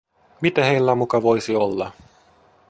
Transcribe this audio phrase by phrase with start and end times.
[0.41, 1.91] Mitä heillä muka voisi olla?